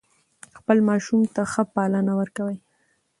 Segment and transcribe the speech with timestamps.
[0.57, 2.57] خپل ماشوم ته ښه پالنه ورکوي.